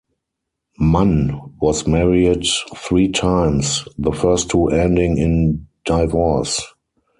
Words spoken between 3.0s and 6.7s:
times, the first two ending in divorce.